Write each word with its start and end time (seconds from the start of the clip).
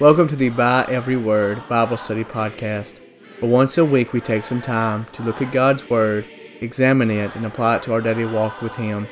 Welcome 0.00 0.28
to 0.28 0.36
the 0.36 0.50
By 0.50 0.86
Every 0.88 1.16
Word 1.16 1.68
Bible 1.68 1.96
Study 1.96 2.22
Podcast, 2.22 3.00
where 3.40 3.50
once 3.50 3.76
a 3.76 3.84
week 3.84 4.12
we 4.12 4.20
take 4.20 4.44
some 4.44 4.62
time 4.62 5.06
to 5.06 5.24
look 5.24 5.42
at 5.42 5.50
God's 5.50 5.90
Word, 5.90 6.24
examine 6.60 7.10
it, 7.10 7.34
and 7.34 7.44
apply 7.44 7.76
it 7.76 7.82
to 7.82 7.94
our 7.94 8.00
daily 8.00 8.24
walk 8.24 8.62
with 8.62 8.76
Him. 8.76 9.08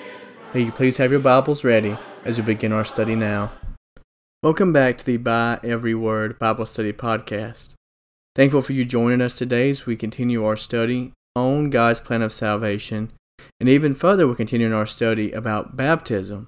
May 0.55 0.61
you 0.61 0.71
please 0.71 0.99
have 0.99 1.11
your 1.11 1.19
Bibles 1.19 1.65
ready 1.65 1.99
as 2.25 2.39
we 2.39 2.45
begin 2.45 2.73
our 2.73 2.85
study 2.85 3.17
now. 3.17 3.51
Welcome 4.45 4.73
back 4.73 4.97
to 4.99 5.05
the 5.05 5.17
By 5.17 5.59
Every 5.65 5.97
Word 5.97 6.39
Bible 6.39 6.67
Study 6.67 6.93
Podcast. 6.93 7.73
Thankful 8.37 8.63
for 8.63 8.73
you 8.73 8.85
joining 8.85 9.21
us 9.21 9.37
today 9.37 9.71
as 9.71 9.87
we 9.87 9.97
continue 9.97 10.45
our 10.45 10.57
study 10.57 11.13
on 11.35 11.69
God's 11.71 11.99
plan 11.99 12.23
of 12.23 12.33
salvation, 12.33 13.11
and 13.59 13.69
even 13.69 13.93
further, 13.93 14.29
we're 14.29 14.37
continuing 14.37 14.73
our 14.73 14.87
study 14.87 15.33
about 15.33 15.77
baptism. 15.77 16.47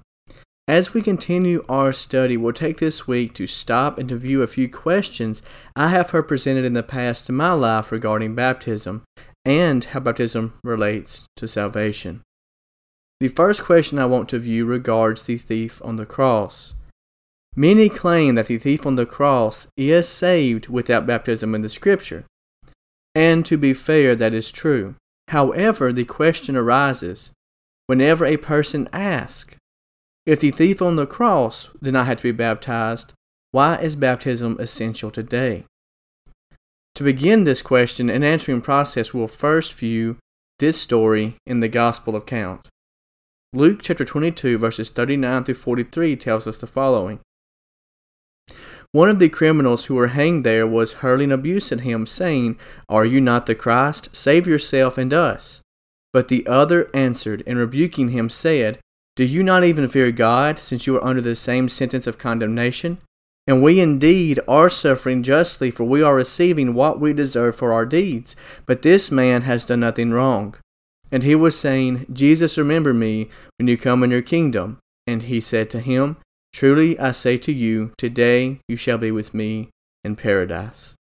As 0.69 0.93
we 0.93 1.01
continue 1.01 1.65
our 1.67 1.91
study, 1.91 2.37
we'll 2.37 2.53
take 2.53 2.77
this 2.77 3.07
week 3.07 3.33
to 3.33 3.47
stop 3.47 3.97
and 3.97 4.07
to 4.07 4.15
view 4.15 4.43
a 4.43 4.47
few 4.47 4.69
questions 4.69 5.41
I 5.75 5.87
have 5.87 6.11
heard 6.11 6.27
presented 6.27 6.63
in 6.63 6.73
the 6.73 6.83
past 6.83 7.27
in 7.27 7.33
my 7.33 7.53
life 7.53 7.91
regarding 7.91 8.35
baptism 8.35 9.01
and 9.43 9.83
how 9.83 10.01
baptism 10.01 10.53
relates 10.63 11.25
to 11.37 11.47
salvation. 11.47 12.21
The 13.19 13.29
first 13.29 13.63
question 13.63 13.97
I 13.97 14.05
want 14.05 14.29
to 14.29 14.37
view 14.37 14.67
regards 14.67 15.23
the 15.23 15.37
thief 15.37 15.81
on 15.83 15.95
the 15.95 16.05
cross. 16.05 16.75
Many 17.55 17.89
claim 17.89 18.35
that 18.35 18.45
the 18.45 18.59
thief 18.59 18.85
on 18.85 18.93
the 18.93 19.07
cross 19.07 19.69
is 19.75 20.07
saved 20.07 20.67
without 20.67 21.07
baptism 21.07 21.55
in 21.55 21.61
the 21.61 21.69
Scripture. 21.69 22.25
And 23.15 23.43
to 23.47 23.57
be 23.57 23.73
fair, 23.73 24.15
that 24.15 24.35
is 24.35 24.51
true. 24.51 24.93
However, 25.29 25.91
the 25.91 26.05
question 26.05 26.55
arises 26.55 27.31
whenever 27.87 28.23
a 28.23 28.37
person 28.37 28.87
asks, 28.93 29.55
if 30.29 30.41
the 30.41 30.51
thief 30.51 30.79
on 30.79 30.95
the 30.95 31.07
cross 31.07 31.69
did 31.81 31.91
not 31.91 32.05
have 32.05 32.17
to 32.17 32.23
be 32.23 32.31
baptized, 32.31 33.13
why 33.49 33.77
is 33.77 33.95
baptism 33.95 34.57
essential 34.59 35.09
today? 35.09 35.65
To 36.93 37.03
begin 37.03 37.45
this 37.45 37.63
question 37.63 38.11
and 38.11 38.23
answering 38.23 38.61
process, 38.61 39.11
we'll 39.11 39.27
first 39.27 39.73
view 39.73 40.17
this 40.59 40.79
story 40.79 41.37
in 41.47 41.61
the 41.61 41.67
Gospel 41.67 42.15
account. 42.15 42.67
Luke 43.53 43.79
chapter 43.81 44.05
22, 44.05 44.59
verses 44.59 44.91
39 44.91 45.45
through 45.45 45.55
43 45.55 46.15
tells 46.15 46.45
us 46.45 46.59
the 46.59 46.67
following. 46.67 47.21
One 48.91 49.09
of 49.09 49.17
the 49.17 49.29
criminals 49.29 49.85
who 49.85 49.95
were 49.95 50.09
hanged 50.09 50.45
there 50.45 50.67
was 50.67 51.01
hurling 51.01 51.31
abuse 51.31 51.71
at 51.71 51.79
him, 51.79 52.05
saying, 52.05 52.59
Are 52.87 53.05
you 53.05 53.19
not 53.19 53.47
the 53.47 53.55
Christ? 53.55 54.15
Save 54.15 54.45
yourself 54.45 54.95
and 54.99 55.11
us. 55.11 55.61
But 56.13 56.27
the 56.27 56.45
other 56.45 56.87
answered, 56.93 57.41
and 57.47 57.57
rebuking 57.57 58.09
him, 58.09 58.29
said, 58.29 58.77
do 59.19 59.25
you 59.25 59.43
not 59.43 59.65
even 59.65 59.89
fear 59.89 60.13
God, 60.13 60.59
since 60.59 60.87
you 60.87 60.95
are 60.95 61.03
under 61.03 61.19
the 61.19 61.35
same 61.35 61.67
sentence 61.67 62.07
of 62.07 62.17
condemnation? 62.17 62.99
And 63.45 63.61
we 63.61 63.81
indeed 63.81 64.39
are 64.47 64.69
suffering 64.69 65.23
justly, 65.23 65.71
for 65.71 65.83
we 65.83 66.01
are 66.01 66.15
receiving 66.15 66.73
what 66.73 67.01
we 67.01 67.11
deserve 67.11 67.57
for 67.57 67.73
our 67.73 67.85
deeds. 67.85 68.37
But 68.65 68.81
this 68.81 69.11
man 69.11 69.41
has 69.41 69.65
done 69.65 69.81
nothing 69.81 70.11
wrong. 70.11 70.55
And 71.11 71.23
he 71.23 71.35
was 71.35 71.59
saying, 71.59 72.05
Jesus, 72.13 72.57
remember 72.57 72.93
me 72.93 73.27
when 73.57 73.67
you 73.67 73.77
come 73.77 74.03
in 74.03 74.11
your 74.11 74.21
kingdom. 74.21 74.77
And 75.05 75.23
he 75.23 75.41
said 75.41 75.69
to 75.71 75.81
him, 75.81 76.15
Truly 76.53 76.97
I 76.97 77.11
say 77.11 77.37
to 77.39 77.51
you, 77.51 77.91
today 77.97 78.61
you 78.69 78.77
shall 78.77 78.97
be 78.97 79.11
with 79.11 79.33
me 79.33 79.67
in 80.05 80.15
paradise. 80.15 80.95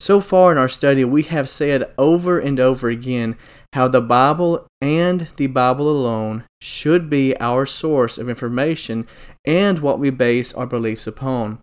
So 0.00 0.22
far 0.22 0.50
in 0.50 0.56
our 0.56 0.68
study, 0.68 1.04
we 1.04 1.24
have 1.24 1.50
said 1.50 1.92
over 1.98 2.38
and 2.38 2.58
over 2.58 2.88
again 2.88 3.36
how 3.74 3.86
the 3.86 4.00
Bible 4.00 4.66
and 4.80 5.28
the 5.36 5.46
Bible 5.46 5.90
alone 5.90 6.44
should 6.60 7.10
be 7.10 7.38
our 7.38 7.66
source 7.66 8.16
of 8.16 8.28
information 8.28 9.06
and 9.44 9.78
what 9.80 9.98
we 9.98 10.08
base 10.08 10.54
our 10.54 10.66
beliefs 10.66 11.06
upon. 11.06 11.58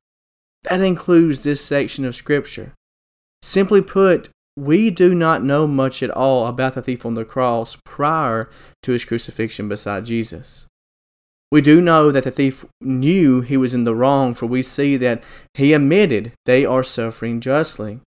That 0.63 0.81
includes 0.81 1.43
this 1.43 1.65
section 1.65 2.05
of 2.05 2.15
Scripture. 2.15 2.73
Simply 3.41 3.81
put, 3.81 4.29
we 4.55 4.91
do 4.91 5.15
not 5.15 5.43
know 5.43 5.65
much 5.65 6.03
at 6.03 6.11
all 6.11 6.45
about 6.45 6.75
the 6.75 6.81
thief 6.83 7.05
on 7.05 7.15
the 7.15 7.25
cross 7.25 7.75
prior 7.85 8.49
to 8.83 8.91
his 8.91 9.05
crucifixion 9.05 9.67
beside 9.67 10.05
Jesus. 10.05 10.67
We 11.51 11.61
do 11.61 11.79
know 11.79 12.11
that 12.11 12.25
the 12.25 12.31
thief 12.31 12.65
knew 12.81 13.41
he 13.41 13.57
was 13.57 13.73
in 13.73 13.83
the 13.83 13.95
wrong, 13.95 14.33
for 14.33 14.45
we 14.45 14.61
see 14.61 14.97
that 14.97 15.23
he 15.53 15.73
admitted 15.73 16.33
they 16.45 16.65
are 16.65 16.83
suffering 16.83 17.39
justly. 17.39 18.01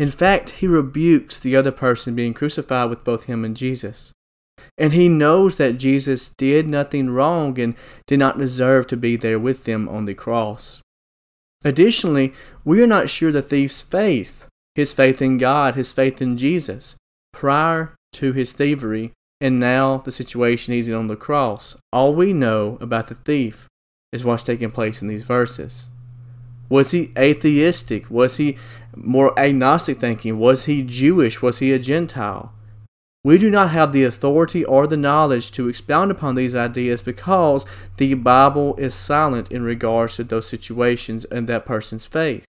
In 0.00 0.10
fact, 0.10 0.50
he 0.50 0.66
rebukes 0.66 1.38
the 1.38 1.54
other 1.54 1.70
person 1.70 2.14
being 2.14 2.32
crucified 2.32 2.88
with 2.88 3.04
both 3.04 3.24
him 3.24 3.44
and 3.44 3.54
Jesus. 3.54 4.12
And 4.78 4.94
he 4.94 5.10
knows 5.10 5.56
that 5.58 5.76
Jesus 5.76 6.30
did 6.30 6.66
nothing 6.66 7.10
wrong 7.10 7.60
and 7.60 7.74
did 8.06 8.18
not 8.18 8.38
deserve 8.38 8.86
to 8.86 8.96
be 8.96 9.16
there 9.16 9.38
with 9.38 9.64
them 9.64 9.90
on 9.90 10.06
the 10.06 10.14
cross. 10.14 10.80
Additionally, 11.66 12.32
we 12.64 12.82
are 12.82 12.86
not 12.86 13.10
sure 13.10 13.30
the 13.30 13.42
thief's 13.42 13.82
faith, 13.82 14.48
his 14.74 14.94
faith 14.94 15.20
in 15.20 15.36
God, 15.36 15.74
his 15.74 15.92
faith 15.92 16.22
in 16.22 16.38
Jesus, 16.38 16.96
prior 17.34 17.94
to 18.14 18.32
his 18.32 18.54
thievery, 18.54 19.12
and 19.38 19.60
now 19.60 19.98
the 19.98 20.12
situation 20.12 20.72
he's 20.72 20.88
in 20.88 20.94
on 20.94 21.08
the 21.08 21.14
cross. 21.16 21.76
All 21.92 22.14
we 22.14 22.32
know 22.32 22.78
about 22.80 23.08
the 23.08 23.16
thief 23.16 23.68
is 24.12 24.24
what's 24.24 24.44
taking 24.44 24.70
place 24.70 25.02
in 25.02 25.08
these 25.08 25.24
verses. 25.24 25.89
Was 26.70 26.92
he 26.92 27.12
atheistic? 27.18 28.10
Was 28.10 28.38
he 28.38 28.56
more 28.96 29.38
agnostic 29.38 29.98
thinking? 29.98 30.38
Was 30.38 30.64
he 30.64 30.82
Jewish? 30.82 31.42
Was 31.42 31.58
he 31.58 31.72
a 31.72 31.78
Gentile? 31.78 32.52
We 33.22 33.36
do 33.36 33.50
not 33.50 33.70
have 33.70 33.92
the 33.92 34.04
authority 34.04 34.64
or 34.64 34.86
the 34.86 34.96
knowledge 34.96 35.52
to 35.52 35.68
expound 35.68 36.10
upon 36.10 36.36
these 36.36 36.54
ideas 36.54 37.02
because 37.02 37.66
the 37.98 38.14
Bible 38.14 38.74
is 38.76 38.94
silent 38.94 39.50
in 39.50 39.62
regards 39.62 40.16
to 40.16 40.24
those 40.24 40.48
situations 40.48 41.26
and 41.26 41.46
that 41.46 41.66
person's 41.66 42.06
faith. 42.06 42.46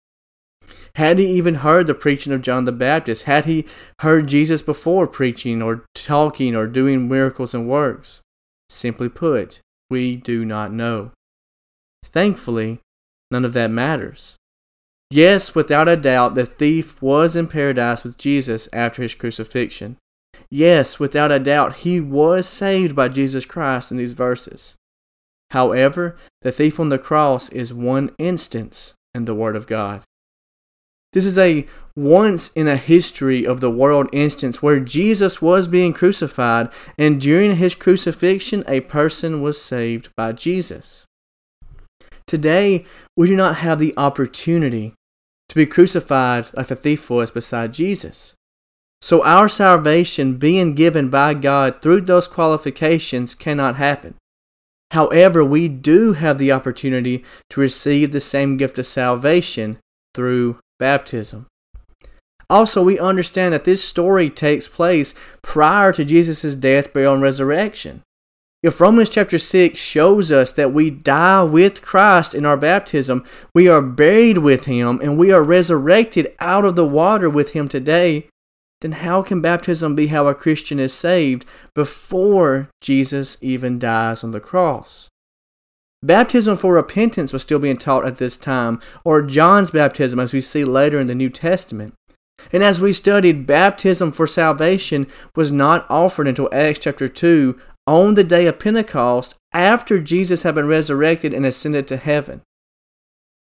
Had 0.95 1.19
he 1.19 1.27
even 1.27 1.55
heard 1.55 1.87
the 1.87 1.93
preaching 1.93 2.33
of 2.33 2.41
John 2.41 2.65
the 2.65 2.73
Baptist? 2.73 3.23
Had 3.23 3.45
he 3.45 3.65
heard 4.01 4.27
Jesus 4.27 4.61
before 4.61 5.07
preaching 5.07 5.61
or 5.61 5.85
talking 5.95 6.53
or 6.53 6.67
doing 6.67 7.07
miracles 7.07 7.53
and 7.53 7.69
works? 7.69 8.21
Simply 8.67 9.07
put, 9.07 9.61
we 9.89 10.17
do 10.17 10.43
not 10.43 10.73
know. 10.73 11.11
Thankfully, 12.03 12.79
none 13.31 13.45
of 13.45 13.53
that 13.53 13.71
matters. 13.71 14.35
Yes, 15.09 15.55
without 15.55 15.87
a 15.87 15.95
doubt, 15.95 16.35
the 16.35 16.45
thief 16.45 17.01
was 17.01 17.35
in 17.35 17.47
paradise 17.47 18.03
with 18.03 18.17
Jesus 18.17 18.67
after 18.73 19.01
his 19.01 19.15
crucifixion. 19.15 19.97
Yes, 20.49 20.99
without 20.99 21.31
a 21.31 21.39
doubt, 21.39 21.77
he 21.77 21.99
was 21.99 22.47
saved 22.47 22.95
by 22.95 23.07
Jesus 23.09 23.45
Christ 23.45 23.91
in 23.91 23.97
these 23.97 24.13
verses. 24.13 24.75
However, 25.51 26.17
the 26.41 26.51
thief 26.51 26.79
on 26.79 26.89
the 26.89 26.99
cross 26.99 27.49
is 27.49 27.73
one 27.73 28.11
instance 28.17 28.93
in 29.13 29.25
the 29.25 29.35
Word 29.35 29.55
of 29.55 29.67
God. 29.67 30.03
This 31.13 31.25
is 31.25 31.37
a 31.37 31.65
once 31.95 32.49
in 32.49 32.67
a 32.67 32.77
history 32.77 33.45
of 33.47 33.59
the 33.59 33.71
world 33.71 34.09
instance 34.13 34.61
where 34.61 34.79
Jesus 34.79 35.41
was 35.41 35.67
being 35.67 35.93
crucified, 35.93 36.69
and 36.97 37.19
during 37.19 37.55
his 37.55 37.73
crucifixion, 37.73 38.63
a 38.67 38.81
person 38.81 39.41
was 39.41 39.59
saved 39.59 40.09
by 40.15 40.33
Jesus. 40.33 41.06
Today, 42.27 42.85
we 43.15 43.27
do 43.27 43.35
not 43.35 43.57
have 43.57 43.79
the 43.79 43.93
opportunity 43.95 44.93
to 45.47 45.55
be 45.55 45.65
crucified 45.65 46.49
like 46.53 46.67
the 46.67 46.75
thief 46.75 47.09
was 47.09 47.31
beside 47.31 47.73
Jesus. 47.73 48.33
So, 49.01 49.23
our 49.23 49.47
salvation 49.47 50.37
being 50.37 50.73
given 50.73 51.09
by 51.09 51.35
God 51.35 51.81
through 51.81 52.01
those 52.01 52.27
qualifications 52.27 53.33
cannot 53.33 53.77
happen. 53.77 54.15
However, 54.91 55.43
we 55.43 55.67
do 55.67 56.13
have 56.13 56.37
the 56.37 56.51
opportunity 56.51 57.23
to 57.49 57.61
receive 57.61 58.11
the 58.11 58.19
same 58.19 58.57
gift 58.57 58.77
of 58.79 58.87
salvation 58.87 59.77
through 60.13 60.59
baptism. 60.79 61.45
Also, 62.49 62.81
we 62.81 62.97
understand 62.97 63.53
that 63.53 63.65
this 63.65 63.83
story 63.83 64.29
takes 64.29 64.67
place 64.67 65.13
prior 65.41 65.91
to 65.91 66.05
Jesus' 66.05 66.55
death, 66.55 66.93
burial, 66.93 67.13
and 67.13 67.21
resurrection. 67.21 68.01
If 68.63 68.81
Romans 68.81 69.09
chapter 69.09 69.37
6 69.37 69.79
shows 69.79 70.31
us 70.31 70.51
that 70.53 70.73
we 70.73 70.89
die 70.89 71.43
with 71.43 71.83
Christ 71.83 72.33
in 72.33 72.43
our 72.43 72.57
baptism, 72.57 73.23
we 73.53 73.67
are 73.67 73.83
buried 73.83 74.39
with 74.39 74.65
him, 74.65 74.99
and 75.01 75.17
we 75.17 75.31
are 75.31 75.43
resurrected 75.43 76.35
out 76.39 76.65
of 76.65 76.75
the 76.75 76.87
water 76.87 77.29
with 77.29 77.51
him 77.51 77.67
today, 77.67 78.27
then 78.81 78.93
how 78.93 79.21
can 79.21 79.41
baptism 79.41 79.95
be 79.95 80.07
how 80.07 80.27
a 80.27 80.33
Christian 80.33 80.79
is 80.79 80.93
saved 80.93 81.45
before 81.75 82.69
Jesus 82.81 83.37
even 83.41 83.77
dies 83.77 84.23
on 84.23 84.31
the 84.31 84.39
cross? 84.39 85.07
Baptism 86.01 86.57
for 86.57 86.73
repentance 86.73 87.33
was 87.33 87.43
still 87.43 87.59
being 87.59 87.77
taught 87.77 88.05
at 88.05 88.17
this 88.17 88.37
time, 88.37 88.79
or 89.03 89.21
John's 89.21 89.71
baptism 89.71 90.19
as 90.19 90.33
we 90.33 90.41
see 90.41 90.63
later 90.63 90.99
in 90.99 91.07
the 91.07 91.15
New 91.15 91.29
Testament. 91.29 91.93
And 92.51 92.63
as 92.63 92.79
we 92.79 92.93
studied, 92.93 93.47
baptism 93.47 94.11
for 94.11 94.27
salvation 94.27 95.07
was 95.35 95.51
not 95.51 95.85
offered 95.89 96.27
until 96.27 96.49
Acts 96.51 96.79
chapter 96.79 97.07
2 97.07 97.59
on 97.87 98.15
the 98.15 98.23
day 98.23 98.45
of 98.45 98.59
Pentecost 98.59 99.35
after 99.53 99.99
Jesus 99.99 100.43
had 100.43 100.55
been 100.55 100.67
resurrected 100.67 101.33
and 101.33 101.45
ascended 101.45 101.87
to 101.87 101.97
heaven. 101.97 102.41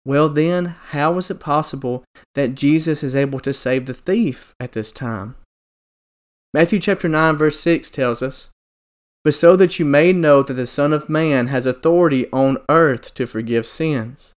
Well, 0.05 0.29
then, 0.29 0.77
how 0.91 1.19
is 1.19 1.31
it 1.31 1.41
possible 1.41 2.05
that 2.35 2.55
Jesus 2.55 3.03
is 3.03 3.17
able 3.17 3.41
to 3.41 3.53
save 3.53 3.87
the 3.87 3.95
thief 3.95 4.55
at 4.61 4.73
this 4.73 4.93
time? 4.93 5.35
Matthew 6.55 6.79
chapter 6.79 7.09
9 7.09 7.37
verse 7.37 7.59
6 7.59 7.91
tells 7.91 8.23
us, 8.23 8.51
"But 9.25 9.35
so 9.35 9.57
that 9.57 9.79
you 9.79 9.85
may 9.85 10.13
know 10.13 10.43
that 10.43 10.55
the 10.55 10.67
Son 10.67 10.93
of 10.93 11.09
man 11.09 11.49
has 11.49 11.67
authority 11.67 12.31
on 12.31 12.59
earth 12.69 13.13
to 13.15 13.27
forgive 13.27 13.67
sins." 13.67 14.33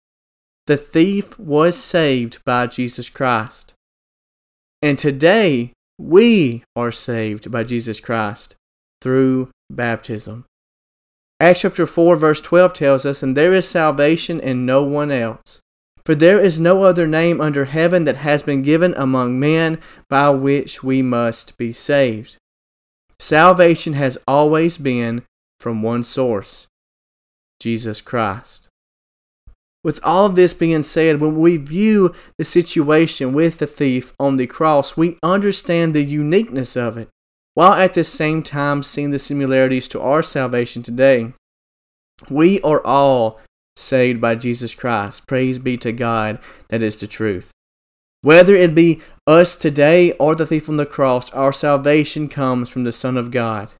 the 0.68 0.76
thief 0.76 1.36
was 1.38 1.82
saved 1.82 2.44
by 2.44 2.66
Jesus 2.66 3.08
Christ. 3.08 3.72
And 4.82 4.98
today, 4.98 5.72
we 5.96 6.62
are 6.76 6.92
saved 6.92 7.50
by 7.50 7.64
Jesus 7.64 8.00
Christ 8.00 8.54
through 9.00 9.48
baptism. 9.70 10.44
Acts 11.40 11.60
chapter 11.60 11.86
4, 11.86 12.16
verse 12.16 12.40
12 12.40 12.72
tells 12.72 13.06
us, 13.06 13.22
And 13.22 13.36
there 13.36 13.52
is 13.52 13.68
salvation 13.68 14.40
in 14.40 14.66
no 14.66 14.82
one 14.82 15.10
else. 15.10 15.60
For 16.04 16.14
there 16.14 16.40
is 16.40 16.58
no 16.58 16.84
other 16.84 17.06
name 17.06 17.40
under 17.40 17.66
heaven 17.66 18.04
that 18.04 18.16
has 18.16 18.42
been 18.42 18.62
given 18.62 18.94
among 18.96 19.38
men 19.38 19.78
by 20.08 20.30
which 20.30 20.82
we 20.82 21.02
must 21.02 21.56
be 21.58 21.70
saved. 21.70 22.38
Salvation 23.20 23.92
has 23.92 24.16
always 24.26 24.78
been 24.78 25.22
from 25.60 25.82
one 25.82 26.04
source 26.04 26.66
Jesus 27.60 28.00
Christ. 28.00 28.68
With 29.84 30.00
all 30.02 30.28
this 30.28 30.52
being 30.54 30.82
said, 30.82 31.20
when 31.20 31.38
we 31.38 31.56
view 31.56 32.14
the 32.36 32.44
situation 32.44 33.32
with 33.32 33.58
the 33.58 33.66
thief 33.66 34.12
on 34.18 34.36
the 34.36 34.46
cross, 34.46 34.96
we 34.96 35.18
understand 35.22 35.94
the 35.94 36.04
uniqueness 36.04 36.76
of 36.76 36.96
it, 36.96 37.08
while 37.58 37.72
at 37.72 37.94
the 37.94 38.04
same 38.04 38.40
time 38.40 38.84
seeing 38.84 39.10
the 39.10 39.18
similarities 39.18 39.88
to 39.88 40.00
our 40.00 40.22
salvation 40.22 40.80
today. 40.80 41.32
We 42.30 42.60
are 42.60 42.80
all 42.86 43.40
saved 43.74 44.20
by 44.20 44.36
Jesus 44.36 44.76
Christ. 44.76 45.26
Praise 45.26 45.58
be 45.58 45.76
to 45.78 45.90
God, 45.90 46.38
that 46.68 46.84
is 46.84 46.94
the 46.94 47.08
truth. 47.08 47.50
Whether 48.22 48.54
it 48.54 48.76
be 48.76 49.00
us 49.26 49.56
today 49.56 50.12
or 50.20 50.36
the 50.36 50.46
thief 50.46 50.68
on 50.68 50.76
the 50.76 50.86
cross, 50.86 51.32
our 51.32 51.52
salvation 51.52 52.28
comes 52.28 52.68
from 52.68 52.84
the 52.84 52.92
Son 52.92 53.16
of 53.16 53.32
God. 53.32 53.72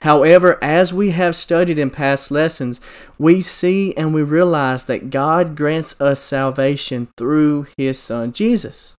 However, 0.00 0.58
as 0.64 0.94
we 0.94 1.10
have 1.10 1.36
studied 1.36 1.78
in 1.78 1.90
past 1.90 2.30
lessons, 2.30 2.80
we 3.18 3.42
see 3.42 3.94
and 3.98 4.14
we 4.14 4.22
realize 4.22 4.86
that 4.86 5.10
God 5.10 5.56
grants 5.56 5.94
us 6.00 6.20
salvation 6.20 7.08
through 7.18 7.66
His 7.76 7.98
Son, 7.98 8.32
Jesus. 8.32 8.94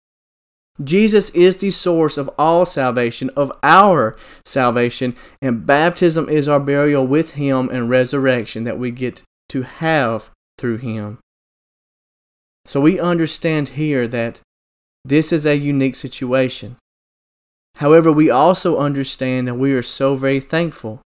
Jesus 0.84 1.30
is 1.30 1.58
the 1.58 1.72
source 1.72 2.18
of 2.18 2.30
all 2.38 2.66
salvation, 2.66 3.30
of 3.38 3.52
our 3.64 4.18
salvation, 4.44 5.16
and 5.42 5.66
baptism 5.66 6.28
is 6.28 6.48
our 6.48 6.60
burial 6.60 7.08
with 7.08 7.34
Him 7.34 7.70
and 7.70 7.90
resurrection 7.90 8.66
that 8.66 8.78
we 8.78 8.92
get 8.92 9.24
to 9.50 9.62
have 9.62 10.32
through 10.58 10.78
Him. 10.78 11.20
So 12.66 12.82
we 12.82 13.00
understand 13.00 13.70
here 13.70 14.08
that 14.08 14.42
this 15.06 15.32
is 15.32 15.46
a 15.46 15.56
unique 15.56 15.96
situation. 15.96 16.76
However, 17.76 18.12
we 18.12 18.30
also 18.30 18.78
understand 18.78 19.48
and 19.48 19.60
we 19.60 19.72
are 19.74 19.82
so 19.82 20.16
very 20.16 20.40
thankful 20.40 21.02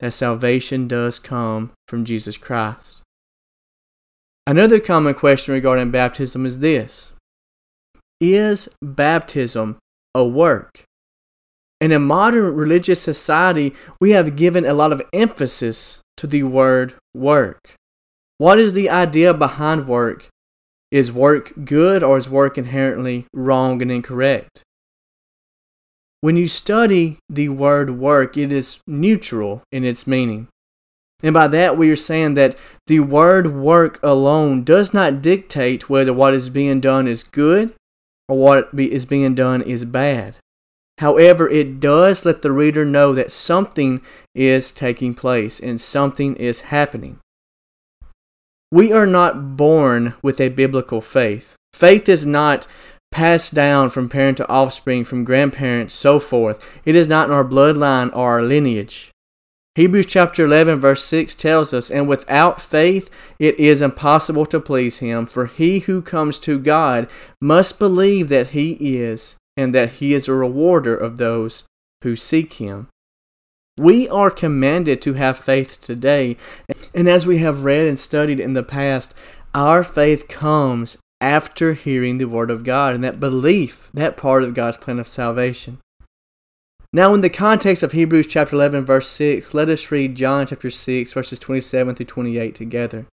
that 0.00 0.12
salvation 0.12 0.88
does 0.88 1.18
come 1.18 1.72
from 1.86 2.04
Jesus 2.04 2.36
Christ. 2.36 3.02
Another 4.46 4.80
common 4.80 5.14
question 5.14 5.54
regarding 5.54 5.92
baptism 5.92 6.44
is 6.44 6.58
this 6.58 7.11
Is 8.24 8.68
baptism 8.80 9.78
a 10.14 10.24
work? 10.24 10.84
In 11.80 12.00
modern 12.02 12.54
religious 12.54 13.02
society, 13.02 13.74
we 14.00 14.10
have 14.10 14.36
given 14.36 14.64
a 14.64 14.74
lot 14.74 14.92
of 14.92 15.02
emphasis 15.12 15.98
to 16.18 16.28
the 16.28 16.44
word 16.44 16.94
work. 17.12 17.74
What 18.38 18.60
is 18.60 18.74
the 18.74 18.88
idea 18.88 19.34
behind 19.34 19.88
work? 19.88 20.28
Is 20.92 21.10
work 21.10 21.52
good 21.64 22.04
or 22.04 22.16
is 22.16 22.28
work 22.30 22.56
inherently 22.56 23.26
wrong 23.34 23.82
and 23.82 23.90
incorrect? 23.90 24.62
When 26.20 26.36
you 26.36 26.46
study 26.46 27.18
the 27.28 27.48
word 27.48 27.98
work, 27.98 28.36
it 28.36 28.52
is 28.52 28.78
neutral 28.86 29.64
in 29.72 29.84
its 29.84 30.06
meaning. 30.06 30.46
And 31.24 31.34
by 31.34 31.48
that, 31.48 31.76
we 31.76 31.90
are 31.90 31.96
saying 31.96 32.34
that 32.34 32.56
the 32.86 33.00
word 33.00 33.52
work 33.52 33.98
alone 34.00 34.62
does 34.62 34.94
not 34.94 35.22
dictate 35.22 35.90
whether 35.90 36.12
what 36.12 36.34
is 36.34 36.50
being 36.50 36.80
done 36.80 37.08
is 37.08 37.24
good 37.24 37.74
or 38.28 38.38
what 38.38 38.68
is 38.78 39.04
being 39.04 39.34
done 39.34 39.62
is 39.62 39.84
bad. 39.84 40.38
However, 40.98 41.48
it 41.48 41.80
does 41.80 42.24
let 42.24 42.42
the 42.42 42.52
reader 42.52 42.84
know 42.84 43.12
that 43.14 43.32
something 43.32 44.02
is 44.34 44.70
taking 44.70 45.14
place 45.14 45.58
and 45.58 45.80
something 45.80 46.36
is 46.36 46.62
happening. 46.62 47.18
We 48.70 48.92
are 48.92 49.06
not 49.06 49.56
born 49.56 50.14
with 50.22 50.40
a 50.40 50.48
biblical 50.48 51.00
faith. 51.00 51.56
Faith 51.74 52.08
is 52.08 52.24
not 52.24 52.66
passed 53.10 53.52
down 53.52 53.90
from 53.90 54.08
parent 54.08 54.38
to 54.38 54.48
offspring, 54.48 55.04
from 55.04 55.24
grandparents, 55.24 55.94
so 55.94 56.18
forth. 56.18 56.80
It 56.84 56.96
is 56.96 57.06
not 57.06 57.28
in 57.28 57.34
our 57.34 57.44
bloodline 57.44 58.10
or 58.12 58.30
our 58.30 58.42
lineage. 58.42 59.11
Hebrews 59.74 60.04
chapter 60.04 60.44
11, 60.44 60.80
verse 60.80 61.02
6 61.04 61.34
tells 61.34 61.72
us, 61.72 61.90
And 61.90 62.06
without 62.06 62.60
faith 62.60 63.08
it 63.38 63.58
is 63.58 63.80
impossible 63.80 64.44
to 64.46 64.60
please 64.60 64.98
him, 64.98 65.24
for 65.24 65.46
he 65.46 65.78
who 65.80 66.02
comes 66.02 66.38
to 66.40 66.58
God 66.58 67.08
must 67.40 67.78
believe 67.78 68.28
that 68.28 68.48
he 68.48 68.72
is, 68.98 69.36
and 69.56 69.74
that 69.74 69.92
he 69.92 70.12
is 70.12 70.28
a 70.28 70.34
rewarder 70.34 70.94
of 70.94 71.16
those 71.16 71.64
who 72.02 72.16
seek 72.16 72.54
him. 72.54 72.88
We 73.78 74.06
are 74.10 74.30
commanded 74.30 75.00
to 75.02 75.14
have 75.14 75.38
faith 75.38 75.80
today, 75.80 76.36
and 76.94 77.08
as 77.08 77.24
we 77.24 77.38
have 77.38 77.64
read 77.64 77.86
and 77.86 77.98
studied 77.98 78.40
in 78.40 78.52
the 78.52 78.62
past, 78.62 79.14
our 79.54 79.82
faith 79.82 80.28
comes 80.28 80.98
after 81.22 81.72
hearing 81.72 82.18
the 82.18 82.28
Word 82.28 82.50
of 82.50 82.64
God 82.64 82.94
and 82.94 83.02
that 83.04 83.20
belief, 83.20 83.88
that 83.94 84.18
part 84.18 84.42
of 84.42 84.52
God's 84.52 84.76
plan 84.76 84.98
of 84.98 85.08
salvation. 85.08 85.78
Now, 86.94 87.14
in 87.14 87.22
the 87.22 87.30
context 87.30 87.82
of 87.82 87.92
Hebrews 87.92 88.26
chapter 88.26 88.54
11, 88.54 88.84
verse 88.84 89.08
6, 89.08 89.54
let 89.54 89.70
us 89.70 89.90
read 89.90 90.14
John 90.14 90.46
chapter 90.46 90.68
6, 90.68 91.12
verses 91.14 91.38
27 91.38 91.94
through 91.94 92.04
28 92.04 92.54
together. 92.54 93.06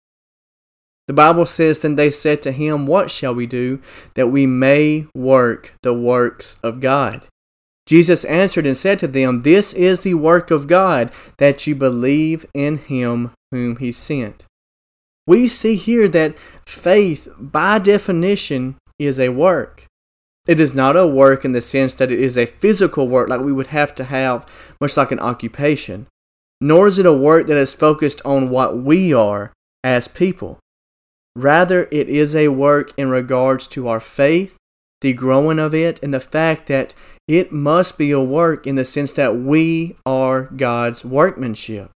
The 1.08 1.14
Bible 1.14 1.46
says, 1.46 1.80
Then 1.80 1.96
they 1.96 2.12
said 2.12 2.42
to 2.42 2.52
him, 2.52 2.88
What 2.88 3.10
shall 3.10 3.34
we 3.34 3.48
do 3.48 3.82
that 4.16 4.28
we 4.28 4.46
may 4.46 5.08
work 5.16 5.74
the 5.82 5.94
works 5.94 6.60
of 6.62 6.82
God? 6.82 7.26
Jesus 7.88 8.26
answered 8.26 8.66
and 8.68 8.78
said 8.78 9.00
to 9.00 9.08
them, 9.08 9.42
This 9.42 9.74
is 9.74 10.02
the 10.02 10.14
work 10.16 10.52
of 10.52 10.68
God, 10.68 11.12
that 11.38 11.66
you 11.66 11.74
believe 11.74 12.46
in 12.54 12.78
him 12.78 13.32
whom 13.50 13.78
he 13.78 13.94
sent. 13.94 14.46
We 15.26 15.48
see 15.48 15.78
here 15.78 16.10
that 16.10 16.38
faith, 16.66 17.30
by 17.40 17.80
definition, 17.80 18.76
is 19.00 19.20
a 19.20 19.30
work. 19.30 19.86
It 20.50 20.60
is 20.60 20.74
not 20.74 20.98
a 20.98 21.06
work 21.06 21.46
in 21.46 21.52
the 21.52 21.62
sense 21.62 21.94
that 21.94 22.10
it 22.10 22.20
is 22.20 22.36
a 22.36 22.48
physical 22.48 23.08
work 23.08 23.30
like 23.30 23.42
we 23.42 23.54
would 23.54 23.68
have 23.68 23.94
to 23.94 24.04
have, 24.06 24.48
much 24.82 24.98
like 24.98 25.12
an 25.12 25.20
occupation. 25.20 26.08
Nor 26.60 26.88
is 26.88 26.98
it 26.98 27.06
a 27.06 27.14
work 27.14 27.46
that 27.46 27.56
is 27.56 27.76
focused 27.76 28.20
on 28.26 28.50
what 28.50 28.76
we 28.76 29.14
are 29.14 29.54
as 29.84 30.08
people. 30.08 30.58
Rather, 31.36 31.88
it 31.92 32.10
is 32.10 32.36
a 32.36 32.48
work 32.48 32.94
in 32.98 33.12
regards 33.12 33.68
to 33.68 33.88
our 33.88 34.00
faith, 34.00 34.58
the 35.02 35.14
growing 35.14 35.60
of 35.60 35.76
it, 35.76 36.02
and 36.02 36.12
the 36.12 36.20
fact 36.20 36.66
that 36.66 36.96
it 37.28 37.52
must 37.52 38.00
be 38.00 38.10
a 38.10 38.20
work 38.20 38.66
in 38.66 38.74
the 38.74 38.84
sense 38.84 39.12
that 39.12 39.36
we 39.36 39.98
are 40.04 40.46
God's 40.46 41.06
workmanship. 41.06 41.92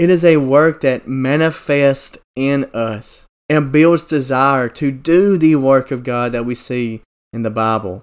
It 0.00 0.10
is 0.10 0.24
a 0.24 0.38
work 0.38 0.80
that 0.80 1.06
manifests 1.06 2.18
in 2.34 2.64
us 2.74 3.24
and 3.48 3.70
builds 3.70 4.02
desire 4.02 4.68
to 4.70 4.90
do 4.90 5.38
the 5.38 5.54
work 5.54 5.92
of 5.92 6.02
God 6.02 6.32
that 6.32 6.44
we 6.44 6.56
see 6.56 7.02
in 7.36 7.42
the 7.42 7.50
Bible. 7.50 8.02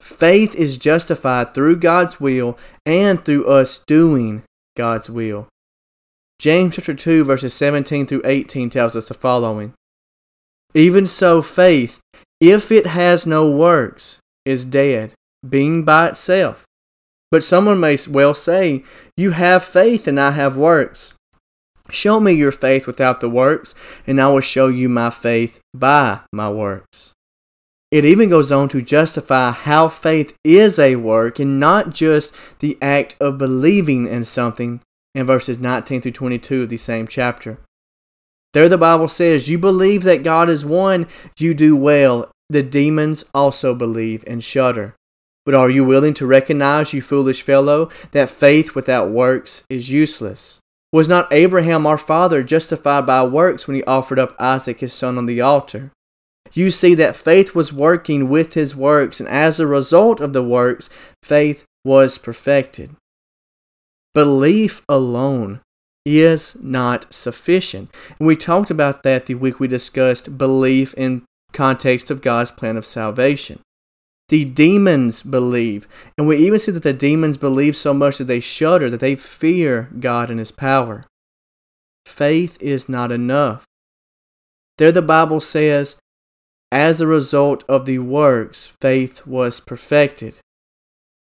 Faith 0.00 0.56
is 0.56 0.76
justified 0.76 1.54
through 1.54 1.76
God's 1.76 2.18
will 2.18 2.58
and 2.84 3.24
through 3.24 3.46
us 3.46 3.78
doing 3.86 4.42
God's 4.76 5.08
will. 5.08 5.46
James 6.40 6.74
chapter 6.74 6.94
2 6.94 7.22
verses 7.22 7.54
17 7.54 8.06
through 8.06 8.22
18 8.24 8.68
tells 8.70 8.96
us 8.96 9.06
the 9.06 9.14
following. 9.14 9.74
Even 10.74 11.06
so 11.06 11.40
faith, 11.42 12.00
if 12.40 12.72
it 12.72 12.86
has 12.86 13.26
no 13.26 13.48
works, 13.48 14.18
is 14.44 14.64
dead, 14.64 15.12
being 15.48 15.84
by 15.84 16.08
itself. 16.08 16.64
But 17.30 17.44
someone 17.44 17.78
may 17.78 17.96
well 18.10 18.34
say, 18.34 18.82
You 19.16 19.32
have 19.32 19.62
faith 19.62 20.08
and 20.08 20.18
I 20.18 20.32
have 20.32 20.56
works. 20.56 21.14
Show 21.90 22.20
me 22.20 22.32
your 22.32 22.52
faith 22.52 22.86
without 22.86 23.20
the 23.20 23.28
works, 23.28 23.74
and 24.06 24.20
I 24.20 24.28
will 24.30 24.40
show 24.40 24.68
you 24.68 24.88
my 24.88 25.10
faith 25.10 25.60
by 25.74 26.20
my 26.32 26.50
works. 26.50 27.12
It 27.92 28.06
even 28.06 28.30
goes 28.30 28.50
on 28.50 28.70
to 28.70 28.80
justify 28.80 29.50
how 29.50 29.86
faith 29.86 30.34
is 30.42 30.78
a 30.78 30.96
work 30.96 31.38
and 31.38 31.60
not 31.60 31.90
just 31.90 32.34
the 32.60 32.78
act 32.80 33.16
of 33.20 33.36
believing 33.36 34.08
in 34.08 34.24
something 34.24 34.80
in 35.14 35.26
verses 35.26 35.58
19 35.58 36.00
through 36.00 36.12
22 36.12 36.62
of 36.62 36.68
the 36.70 36.78
same 36.78 37.06
chapter. 37.06 37.58
There 38.54 38.66
the 38.70 38.78
Bible 38.78 39.08
says, 39.08 39.50
You 39.50 39.58
believe 39.58 40.04
that 40.04 40.22
God 40.22 40.48
is 40.48 40.64
one, 40.64 41.06
you 41.36 41.52
do 41.52 41.76
well. 41.76 42.30
The 42.48 42.62
demons 42.62 43.26
also 43.34 43.74
believe 43.74 44.24
and 44.26 44.42
shudder. 44.42 44.94
But 45.44 45.54
are 45.54 45.68
you 45.68 45.84
willing 45.84 46.14
to 46.14 46.26
recognize, 46.26 46.94
you 46.94 47.02
foolish 47.02 47.42
fellow, 47.42 47.90
that 48.12 48.30
faith 48.30 48.74
without 48.74 49.10
works 49.10 49.64
is 49.68 49.90
useless? 49.90 50.60
Was 50.94 51.10
not 51.10 51.30
Abraham 51.30 51.86
our 51.86 51.98
father 51.98 52.42
justified 52.42 53.04
by 53.04 53.22
works 53.24 53.68
when 53.68 53.76
he 53.76 53.84
offered 53.84 54.18
up 54.18 54.34
Isaac 54.38 54.80
his 54.80 54.94
son 54.94 55.18
on 55.18 55.26
the 55.26 55.42
altar? 55.42 55.90
You 56.52 56.70
see 56.70 56.94
that 56.94 57.16
faith 57.16 57.54
was 57.54 57.72
working 57.72 58.28
with 58.28 58.54
his 58.54 58.76
works, 58.76 59.20
and 59.20 59.28
as 59.28 59.58
a 59.58 59.66
result 59.66 60.20
of 60.20 60.32
the 60.32 60.42
works, 60.42 60.90
faith 61.22 61.64
was 61.84 62.18
perfected. 62.18 62.94
Belief 64.14 64.82
alone 64.88 65.60
is 66.04 66.56
not 66.60 67.12
sufficient. 67.12 67.90
And 68.18 68.26
we 68.26 68.36
talked 68.36 68.70
about 68.70 69.02
that 69.02 69.26
the 69.26 69.34
week 69.34 69.60
we 69.60 69.68
discussed 69.68 70.36
belief 70.36 70.92
in 70.94 71.22
context 71.52 72.10
of 72.10 72.22
God's 72.22 72.50
plan 72.50 72.76
of 72.76 72.84
salvation. 72.84 73.60
The 74.28 74.44
demons 74.44 75.22
believe, 75.22 75.86
and 76.16 76.26
we 76.26 76.38
even 76.38 76.58
see 76.58 76.72
that 76.72 76.82
the 76.82 76.92
demons 76.92 77.36
believe 77.36 77.76
so 77.76 77.92
much 77.92 78.18
that 78.18 78.24
they 78.24 78.40
shudder, 78.40 78.88
that 78.88 79.00
they 79.00 79.14
fear 79.14 79.90
God 80.00 80.30
and 80.30 80.38
His 80.38 80.50
power. 80.50 81.04
Faith 82.06 82.56
is 82.60 82.88
not 82.88 83.12
enough. 83.12 83.64
There 84.78 84.92
the 84.92 85.02
Bible 85.02 85.40
says, 85.40 85.98
as 86.72 87.02
a 87.02 87.06
result 87.06 87.64
of 87.68 87.84
the 87.84 87.98
works, 87.98 88.72
faith 88.80 89.26
was 89.26 89.60
perfected. 89.60 90.40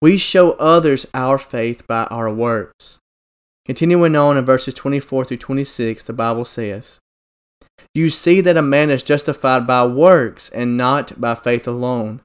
We 0.01 0.17
show 0.17 0.53
others 0.53 1.05
our 1.13 1.37
faith 1.37 1.85
by 1.89 2.05
our 2.05 2.33
works. 2.33 3.01
Continuing 3.67 4.15
on 4.15 4.37
in 4.37 4.45
verses 4.45 4.73
24 4.75 5.25
through 5.25 5.37
26, 5.37 6.05
the 6.05 6.13
Bible 6.13 6.45
says, 6.45 7.01
You 7.93 8.09
see 8.09 8.41
that 8.41 8.57
a 8.57 8.63
man 8.63 8.89
is 8.89 9.03
justified 9.03 9.67
by 9.67 9.85
works 9.85 10.49
and 10.49 10.77
not 10.77 11.21
by 11.21 11.35
faith 11.35 11.67
alone. 11.67 12.21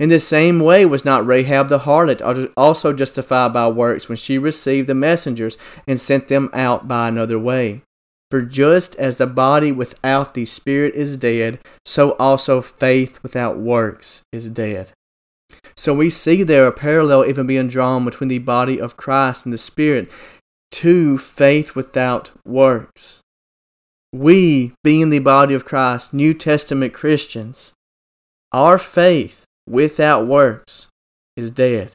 In 0.00 0.08
the 0.08 0.18
same 0.18 0.58
way 0.58 0.86
was 0.86 1.04
not 1.04 1.26
Rahab 1.26 1.68
the 1.68 1.80
harlot 1.80 2.52
also 2.56 2.92
justified 2.94 3.52
by 3.52 3.68
works 3.68 4.08
when 4.08 4.16
she 4.16 4.38
received 4.38 4.88
the 4.88 4.94
messengers 4.94 5.58
and 5.86 6.00
sent 6.00 6.28
them 6.28 6.48
out 6.54 6.88
by 6.88 7.08
another 7.08 7.38
way? 7.38 7.82
For 8.32 8.40
just 8.40 8.96
as 8.96 9.18
the 9.18 9.26
body 9.26 9.70
without 9.72 10.32
the 10.32 10.46
spirit 10.46 10.94
is 10.94 11.18
dead, 11.18 11.58
so 11.84 12.12
also 12.12 12.62
faith 12.62 13.22
without 13.22 13.58
works 13.58 14.22
is 14.32 14.48
dead. 14.48 14.92
So 15.76 15.92
we 15.92 16.08
see 16.08 16.42
there 16.42 16.66
a 16.66 16.72
parallel 16.72 17.26
even 17.26 17.46
being 17.46 17.68
drawn 17.68 18.06
between 18.06 18.28
the 18.28 18.38
body 18.38 18.80
of 18.80 18.96
Christ 18.96 19.44
and 19.44 19.52
the 19.52 19.58
spirit 19.58 20.10
to 20.70 21.18
faith 21.18 21.74
without 21.74 22.32
works. 22.46 23.20
We, 24.14 24.72
being 24.82 25.10
the 25.10 25.18
body 25.18 25.52
of 25.52 25.66
Christ, 25.66 26.14
New 26.14 26.32
Testament 26.32 26.94
Christians, 26.94 27.74
our 28.50 28.78
faith 28.78 29.44
without 29.68 30.26
works 30.26 30.88
is 31.36 31.50
dead. 31.50 31.92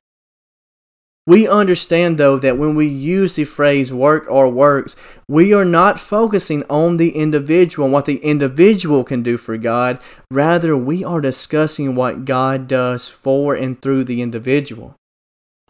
We 1.28 1.46
understand, 1.46 2.18
though, 2.18 2.40
that 2.40 2.58
when 2.58 2.74
we 2.74 2.88
use 2.88 3.36
the 3.36 3.44
phrase 3.44 3.92
work 3.92 4.26
or 4.30 4.48
works, 4.48 4.96
we 5.28 5.54
are 5.54 5.66
not 5.66 6.00
focusing 6.00 6.64
on 6.70 6.96
the 6.96 7.10
individual 7.10 7.86
and 7.86 7.94
what 7.94 8.06
the 8.06 8.18
individual 8.20 9.04
can 9.04 9.24
do 9.24 9.38
for 9.38 9.58
God. 9.58 10.00
Rather, 10.32 10.78
we 10.78 11.04
are 11.04 11.20
discussing 11.20 11.96
what 11.96 12.24
God 12.24 12.66
does 12.66 13.10
for 13.10 13.54
and 13.54 13.80
through 13.82 14.06
the 14.06 14.22
individual. 14.22 14.96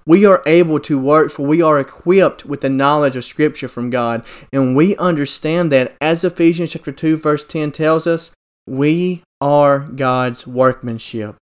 We 0.05 0.25
are 0.25 0.43
able 0.45 0.79
to 0.81 0.99
work, 0.99 1.31
for 1.31 1.45
we 1.45 1.61
are 1.61 1.79
equipped 1.79 2.45
with 2.45 2.61
the 2.61 2.69
knowledge 2.69 3.15
of 3.15 3.25
Scripture 3.25 3.67
from 3.67 3.89
God. 3.89 4.23
And 4.53 4.75
we 4.75 4.95
understand 4.97 5.71
that, 5.71 5.97
as 5.99 6.23
Ephesians 6.23 6.71
chapter 6.71 6.91
2, 6.91 7.17
verse 7.17 7.43
10 7.43 7.71
tells 7.71 8.05
us, 8.05 8.31
we 8.67 9.23
are 9.41 9.79
God's 9.79 10.45
workmanship. 10.45 11.35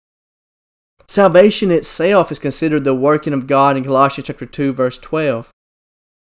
Salvation 1.07 1.71
itself 1.71 2.33
is 2.33 2.39
considered 2.39 2.85
the 2.85 2.95
working 2.95 3.33
of 3.33 3.47
God 3.47 3.77
in 3.77 3.85
Colossians 3.85 4.27
chapter 4.27 4.47
2 4.47 4.73
verse 4.73 4.99
12. 4.99 5.51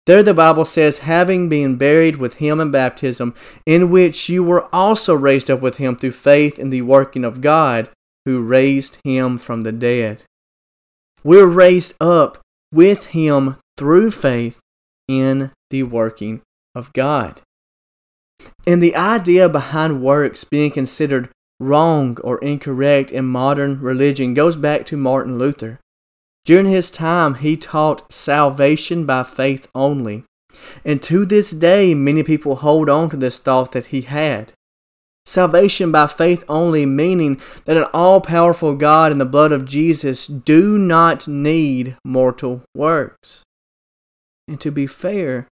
There 0.05 0.24
the 0.24 0.33
Bible 0.33 0.65
says, 0.65 1.00
having 1.00 1.50
been 1.50 1.75
buried 1.75 2.15
with 2.15 2.38
him 2.38 2.59
in 2.59 2.71
baptism, 2.71 3.36
in 3.67 3.91
which 3.91 4.27
you 4.27 4.43
were 4.43 4.74
also 4.74 5.13
raised 5.13 5.51
up 5.51 5.62
with 5.62 5.77
him 5.77 5.95
through 5.95 6.13
faith 6.13 6.57
in 6.57 6.71
the 6.71 6.81
working 6.81 7.24
of 7.24 7.41
God, 7.41 7.89
who 8.25 8.41
raised 8.41 8.98
him 9.03 9.38
from 9.38 9.62
the 9.62 9.71
dead. 9.71 10.24
We're 11.24 11.48
raised 11.48 11.93
up 12.01 12.39
with 12.71 13.07
him 13.07 13.57
through 13.77 14.12
faith 14.12 14.59
in 15.07 15.51
the 15.69 15.83
working 15.83 16.41
of 16.74 16.91
God. 16.93 17.41
And 18.65 18.81
the 18.81 18.95
idea 18.95 19.50
behind 19.50 20.01
works 20.01 20.43
being 20.43 20.71
considered 20.71 21.29
wrong 21.60 22.18
or 22.24 22.38
incorrect 22.39 23.12
in 23.12 23.25
modern 23.25 23.80
religion 23.82 24.34
goes 24.34 24.56
back 24.56 24.86
to 24.88 24.98
Martin 24.98 25.38
Luther. 25.38 25.80
During 26.46 26.68
his 26.68 26.89
time, 26.89 27.36
he 27.36 27.58
taught 27.58 28.12
salvation 28.12 29.06
by 29.06 29.24
faith 29.24 29.68
only. 29.75 30.24
And 30.84 31.01
to 31.04 31.25
this 31.25 31.51
day, 31.51 31.94
many 31.94 32.24
people 32.24 32.58
hold 32.58 32.89
on 32.89 33.10
to 33.12 33.18
this 33.18 33.39
thought 33.39 33.72
that 33.74 33.88
he 33.88 34.01
had. 34.01 34.54
Salvation 35.25 35.92
by 35.92 36.08
faith 36.08 36.44
only, 36.50 36.86
meaning 36.86 37.39
that 37.66 37.78
an 37.78 37.86
all 37.94 38.20
powerful 38.20 38.74
God 38.74 39.12
and 39.12 39.22
the 39.22 39.25
blood 39.25 39.51
of 39.51 39.66
Jesus 39.66 40.25
do 40.25 40.78
not 40.78 41.28
need 41.28 41.98
mortal 42.04 42.63
works. 42.74 43.44
And 44.48 44.60
to 44.62 44.72
be 44.72 44.88
fair, 44.88 45.48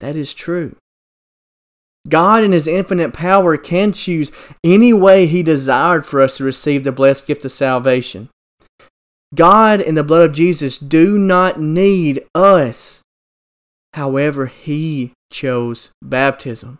that 0.00 0.16
is 0.16 0.34
true. 0.34 0.76
God, 2.08 2.44
in 2.44 2.52
His 2.52 2.66
infinite 2.66 3.12
power, 3.12 3.56
can 3.56 3.92
choose 3.92 4.32
any 4.62 4.92
way 4.92 5.26
He 5.26 5.42
desired 5.42 6.06
for 6.06 6.20
us 6.20 6.36
to 6.36 6.44
receive 6.44 6.84
the 6.84 6.92
blessed 6.92 7.26
gift 7.26 7.44
of 7.44 7.52
salvation. 7.52 8.28
God 9.34 9.80
and 9.80 9.96
the 9.96 10.04
blood 10.04 10.30
of 10.30 10.36
Jesus 10.36 10.78
do 10.78 11.18
not 11.18 11.60
need 11.60 12.24
us. 12.34 13.02
However, 13.94 14.46
He 14.46 15.12
chose 15.30 15.90
baptism. 16.02 16.78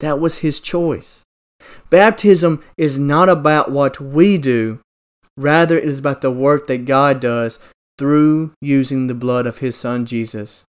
That 0.00 0.20
was 0.20 0.38
His 0.38 0.60
choice. 0.60 1.22
Baptism 1.90 2.62
is 2.76 2.98
not 2.98 3.28
about 3.28 3.70
what 3.70 4.00
we 4.00 4.36
do, 4.36 4.80
rather, 5.36 5.78
it 5.78 5.88
is 5.88 5.98
about 5.98 6.20
the 6.20 6.30
work 6.30 6.66
that 6.66 6.84
God 6.84 7.20
does 7.20 7.58
through 7.96 8.52
using 8.60 9.06
the 9.06 9.14
blood 9.14 9.46
of 9.46 9.58
His 9.58 9.76
Son 9.76 10.04
Jesus 10.04 10.64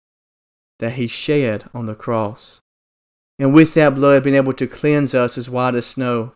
that 0.79 0.93
He 0.93 1.07
shed 1.07 1.69
on 1.73 1.85
the 1.85 1.95
cross 1.95 2.59
and 3.41 3.55
with 3.55 3.73
that 3.73 3.95
blood 3.95 4.23
being 4.23 4.35
able 4.35 4.53
to 4.53 4.67
cleanse 4.67 5.15
us 5.15 5.35
as 5.35 5.49
white 5.49 5.73
as 5.73 5.87
snow. 5.87 6.31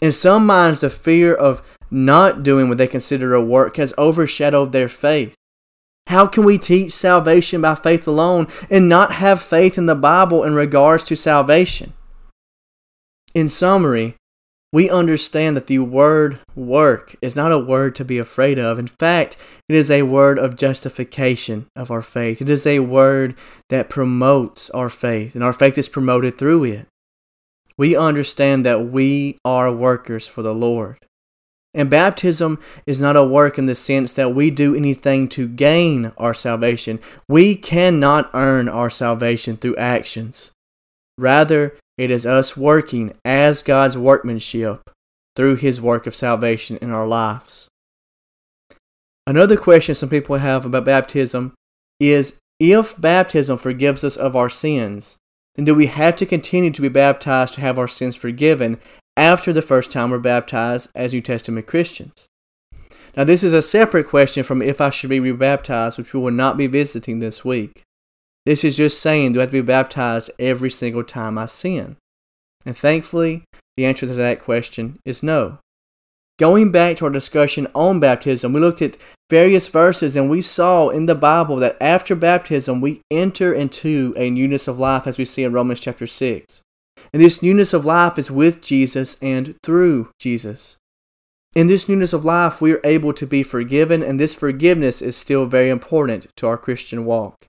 In 0.00 0.12
some 0.12 0.46
minds, 0.46 0.80
the 0.82 0.88
fear 0.88 1.34
of 1.34 1.62
not 1.90 2.44
doing 2.44 2.68
what 2.68 2.78
they 2.78 2.86
consider 2.86 3.34
a 3.34 3.42
work 3.42 3.76
has 3.76 3.92
overshadowed 3.98 4.70
their 4.70 4.88
faith. 4.88 5.34
How 6.06 6.28
can 6.28 6.44
we 6.44 6.58
teach 6.58 6.92
salvation 6.92 7.60
by 7.60 7.74
faith 7.74 8.06
alone 8.06 8.46
and 8.70 8.88
not 8.88 9.14
have 9.14 9.42
faith 9.42 9.76
in 9.76 9.86
the 9.86 9.96
Bible 9.96 10.44
in 10.44 10.54
regards 10.54 11.02
to 11.04 11.16
salvation? 11.16 11.92
In 13.34 13.48
summary, 13.48 14.14
we 14.74 14.90
understand 14.90 15.56
that 15.56 15.68
the 15.68 15.78
word 15.78 16.40
work 16.56 17.14
is 17.22 17.36
not 17.36 17.52
a 17.52 17.58
word 17.60 17.94
to 17.94 18.04
be 18.04 18.18
afraid 18.18 18.58
of. 18.58 18.76
In 18.76 18.88
fact, 18.88 19.36
it 19.68 19.76
is 19.76 19.88
a 19.88 20.02
word 20.02 20.36
of 20.36 20.56
justification 20.56 21.68
of 21.76 21.92
our 21.92 22.02
faith. 22.02 22.42
It 22.42 22.50
is 22.50 22.66
a 22.66 22.80
word 22.80 23.36
that 23.68 23.88
promotes 23.88 24.70
our 24.70 24.90
faith, 24.90 25.36
and 25.36 25.44
our 25.44 25.52
faith 25.52 25.78
is 25.78 25.88
promoted 25.88 26.36
through 26.36 26.64
it. 26.64 26.88
We 27.78 27.94
understand 27.94 28.66
that 28.66 28.86
we 28.86 29.38
are 29.44 29.70
workers 29.70 30.26
for 30.26 30.42
the 30.42 30.52
Lord. 30.52 30.98
And 31.72 31.88
baptism 31.88 32.58
is 32.84 33.00
not 33.00 33.16
a 33.16 33.24
work 33.24 33.56
in 33.58 33.66
the 33.66 33.76
sense 33.76 34.12
that 34.14 34.34
we 34.34 34.50
do 34.50 34.74
anything 34.74 35.28
to 35.28 35.46
gain 35.46 36.10
our 36.18 36.34
salvation. 36.34 36.98
We 37.28 37.54
cannot 37.54 38.28
earn 38.34 38.68
our 38.68 38.90
salvation 38.90 39.56
through 39.56 39.76
actions. 39.76 40.50
Rather, 41.16 41.76
it 41.96 42.10
is 42.10 42.26
us 42.26 42.56
working 42.56 43.12
as 43.24 43.62
God's 43.62 43.96
workmanship 43.96 44.90
through 45.36 45.56
His 45.56 45.80
work 45.80 46.06
of 46.06 46.16
salvation 46.16 46.76
in 46.78 46.90
our 46.90 47.06
lives. 47.06 47.68
Another 49.26 49.56
question 49.56 49.94
some 49.94 50.08
people 50.08 50.36
have 50.36 50.66
about 50.66 50.84
baptism 50.84 51.54
is 51.98 52.38
if 52.60 53.00
baptism 53.00 53.58
forgives 53.58 54.04
us 54.04 54.16
of 54.16 54.36
our 54.36 54.50
sins, 54.50 55.16
then 55.54 55.64
do 55.64 55.74
we 55.74 55.86
have 55.86 56.16
to 56.16 56.26
continue 56.26 56.70
to 56.70 56.82
be 56.82 56.88
baptized 56.88 57.54
to 57.54 57.60
have 57.60 57.78
our 57.78 57.88
sins 57.88 58.16
forgiven 58.16 58.78
after 59.16 59.52
the 59.52 59.62
first 59.62 59.90
time 59.90 60.10
we're 60.10 60.18
baptized 60.18 60.90
as 60.94 61.12
New 61.12 61.20
Testament 61.20 61.66
Christians? 61.66 62.26
Now, 63.16 63.24
this 63.24 63.44
is 63.44 63.52
a 63.52 63.62
separate 63.62 64.08
question 64.08 64.42
from 64.42 64.60
if 64.60 64.80
I 64.80 64.90
should 64.90 65.10
be 65.10 65.20
rebaptized, 65.20 65.98
which 65.98 66.12
we 66.12 66.20
will 66.20 66.32
not 66.32 66.56
be 66.56 66.66
visiting 66.66 67.20
this 67.20 67.44
week. 67.44 67.82
This 68.46 68.64
is 68.64 68.76
just 68.76 69.00
saying, 69.00 69.32
do 69.32 69.40
I 69.40 69.42
have 69.42 69.50
to 69.50 69.54
be 69.54 69.60
baptized 69.62 70.30
every 70.38 70.70
single 70.70 71.04
time 71.04 71.38
I 71.38 71.46
sin? 71.46 71.96
And 72.66 72.76
thankfully, 72.76 73.44
the 73.76 73.86
answer 73.86 74.06
to 74.06 74.14
that 74.14 74.40
question 74.40 74.98
is 75.04 75.22
no. 75.22 75.58
Going 76.38 76.72
back 76.72 76.96
to 76.96 77.04
our 77.04 77.10
discussion 77.10 77.68
on 77.74 78.00
baptism, 78.00 78.52
we 78.52 78.60
looked 78.60 78.82
at 78.82 78.96
various 79.30 79.68
verses 79.68 80.16
and 80.16 80.28
we 80.28 80.42
saw 80.42 80.88
in 80.88 81.06
the 81.06 81.14
Bible 81.14 81.56
that 81.56 81.76
after 81.80 82.14
baptism 82.14 82.80
we 82.80 83.00
enter 83.10 83.54
into 83.54 84.12
a 84.16 84.30
newness 84.30 84.68
of 84.68 84.78
life 84.78 85.06
as 85.06 85.16
we 85.16 85.24
see 85.24 85.44
in 85.44 85.52
Romans 85.52 85.80
chapter 85.80 86.06
6. 86.06 86.60
And 87.12 87.22
this 87.22 87.42
newness 87.42 87.72
of 87.72 87.84
life 87.84 88.18
is 88.18 88.30
with 88.30 88.60
Jesus 88.60 89.16
and 89.22 89.54
through 89.62 90.10
Jesus. 90.18 90.76
In 91.54 91.68
this 91.68 91.88
newness 91.88 92.12
of 92.12 92.24
life, 92.24 92.60
we 92.60 92.72
are 92.72 92.80
able 92.82 93.12
to 93.12 93.26
be 93.26 93.44
forgiven, 93.44 94.02
and 94.02 94.18
this 94.18 94.34
forgiveness 94.34 95.00
is 95.00 95.16
still 95.16 95.46
very 95.46 95.70
important 95.70 96.26
to 96.36 96.48
our 96.48 96.58
Christian 96.58 97.04
walk. 97.04 97.46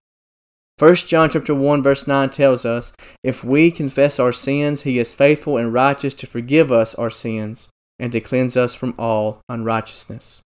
1 0.77 0.95
John 0.95 1.29
chapter 1.29 1.55
1 1.55 1.81
verse 1.81 2.05
9 2.05 2.29
tells 2.31 2.65
us, 2.65 2.91
if 3.23 3.45
we 3.45 3.71
confess 3.71 4.19
our 4.19 4.33
sins, 4.33 4.81
he 4.81 4.99
is 4.99 5.13
faithful 5.13 5.57
and 5.57 5.71
righteous 5.71 6.13
to 6.15 6.27
forgive 6.27 6.69
us 6.69 6.93
our 6.95 7.09
sins 7.09 7.69
and 7.97 8.11
to 8.11 8.19
cleanse 8.19 8.57
us 8.57 8.75
from 8.75 8.93
all 8.97 9.39
unrighteousness. 9.47 10.41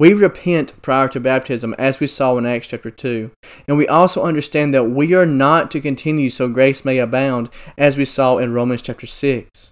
We 0.00 0.14
repent 0.14 0.80
prior 0.82 1.08
to 1.08 1.20
baptism, 1.20 1.74
as 1.78 2.00
we 2.00 2.06
saw 2.06 2.36
in 2.38 2.46
Acts 2.46 2.68
chapter 2.68 2.90
2. 2.90 3.30
And 3.68 3.76
we 3.76 3.86
also 3.86 4.24
understand 4.24 4.74
that 4.74 4.84
we 4.84 5.14
are 5.14 5.26
not 5.26 5.70
to 5.72 5.80
continue 5.80 6.30
so 6.30 6.48
grace 6.48 6.84
may 6.84 6.98
abound, 6.98 7.50
as 7.78 7.96
we 7.96 8.04
saw 8.04 8.38
in 8.38 8.52
Romans 8.54 8.82
chapter 8.82 9.06
6. 9.06 9.70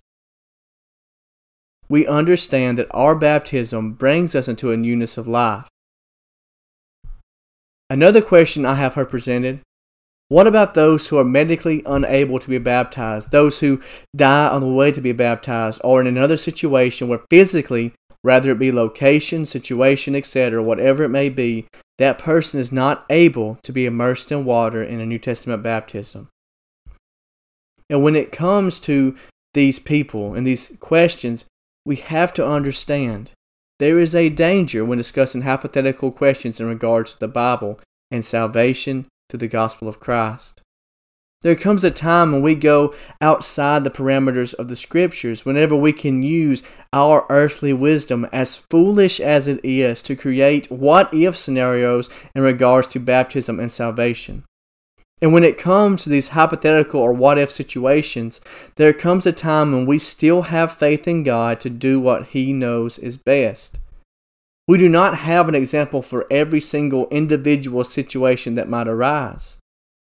We 1.89 2.07
understand 2.07 2.79
that 2.79 2.87
our 2.93 3.17
baptism 3.17 3.95
brings 3.95 4.37
us 4.37 4.47
into 4.47 4.71
a 4.71 4.77
newness 4.77 5.19
of 5.19 5.27
life. 5.27 5.67
Another 7.91 8.23
question 8.23 8.65
I 8.65 8.77
have 8.77 8.95
heard 8.95 9.11
presented 9.11 9.61
what 10.29 10.47
about 10.47 10.75
those 10.75 11.09
who 11.09 11.19
are 11.19 11.25
medically 11.25 11.83
unable 11.85 12.39
to 12.39 12.49
be 12.49 12.59
baptized, 12.59 13.33
those 13.33 13.59
who 13.59 13.83
die 14.15 14.49
on 14.49 14.61
the 14.61 14.69
way 14.69 14.93
to 14.93 15.01
be 15.01 15.11
baptized, 15.11 15.81
or 15.83 16.01
in 16.01 16.07
another 16.07 16.37
situation 16.37 17.09
where 17.09 17.25
physically, 17.29 17.93
whether 18.23 18.53
it 18.53 18.61
be 18.61 18.71
location, 18.71 19.45
situation, 19.45 20.15
etc., 20.15 20.63
whatever 20.63 21.03
it 21.03 21.09
may 21.09 21.31
be, 21.31 21.67
that 21.99 22.21
person 22.21 22.61
is 22.61 22.71
not 22.71 23.05
able 23.11 23.59
to 23.65 23.73
be 23.73 23.87
immersed 23.87 24.31
in 24.31 24.45
water 24.45 24.81
in 24.81 25.01
a 25.01 25.07
New 25.07 25.19
Testament 25.19 25.65
baptism? 25.65 26.29
And 27.89 28.05
when 28.05 28.15
it 28.15 28.31
comes 28.31 28.79
to 28.81 29.17
these 29.53 29.81
people 29.81 30.35
and 30.35 30.47
these 30.47 30.77
questions, 30.79 31.45
we 31.85 31.97
have 31.97 32.33
to 32.35 32.47
understand 32.47 33.33
there 33.81 33.99
is 33.99 34.15
a 34.15 34.29
danger 34.29 34.85
when 34.85 34.99
discussing 34.99 35.41
hypothetical 35.41 36.13
questions 36.13 36.61
in 36.61 36.67
regards 36.67 37.15
to 37.15 37.21
the 37.21 37.29
Bible 37.29 37.81
and 38.11 38.23
salvation 38.23 39.07
to 39.31 39.39
the 39.39 39.49
gospel 39.49 39.89
of 39.89 39.99
Christ. 39.99 40.61
There 41.41 41.57
comes 41.57 41.83
a 41.83 41.91
time 41.91 42.33
when 42.33 42.43
we 42.43 42.55
go 42.55 42.95
outside 43.23 43.83
the 43.83 43.91
parameters 43.91 44.53
of 44.53 44.69
the 44.69 44.77
scriptures, 44.77 45.47
whenever 45.47 45.75
we 45.75 45.95
can 45.95 46.23
use 46.23 46.63
our 46.93 47.25
earthly 47.31 47.73
wisdom, 47.73 48.29
as 48.31 48.63
foolish 48.71 49.19
as 49.19 49.49
it 49.49 49.59
is, 49.65 50.03
to 50.03 50.15
create 50.15 50.71
what 50.71 51.13
if 51.15 51.35
scenarios 51.35 52.11
in 52.35 52.43
regards 52.43 52.87
to 52.89 53.01
baptism 53.01 53.59
and 53.59 53.73
salvation. 53.73 54.45
And 55.23 55.33
when 55.33 55.45
it 55.45 55.59
comes 55.59 56.03
to 56.03 56.11
these 56.11 56.31
hypothetical 56.31 57.01
or 57.01 57.13
what 57.13 57.39
if 57.39 57.51
situations, 57.51 58.41
there 58.77 58.93
comes 58.93 59.27
a 59.27 59.33
time 59.33 59.73
when 59.73 59.85
we 59.85 59.99
still 59.99 60.43
have 60.43 60.73
faith 60.73 61.07
in 61.07 61.25
God 61.25 61.61
to 61.61 61.71
do 61.71 62.01
what 62.01 62.29
He 62.29 62.53
knows 62.53 62.99
is 62.99 63.17
best. 63.19 63.79
We 64.67 64.79
do 64.79 64.89
not 64.89 65.19
have 65.19 65.49
an 65.49 65.55
example 65.55 66.01
for 66.01 66.27
every 66.31 66.61
single 66.61 67.09
individual 67.09 67.85
situation 67.85 68.55
that 68.55 68.69
might 68.69 68.89
arise. 68.89 69.59